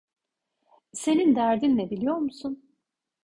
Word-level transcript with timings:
Senin 0.93 1.35
derdin 1.35 1.77
ne 1.77 1.89
biliyor 1.89 2.15
musun? 2.17 2.63